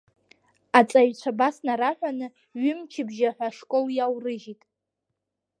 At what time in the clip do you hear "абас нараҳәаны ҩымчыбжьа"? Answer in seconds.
1.33-3.29